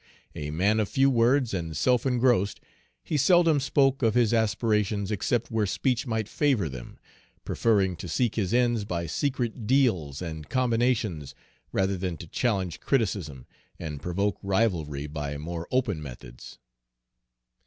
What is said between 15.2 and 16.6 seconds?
more open methods.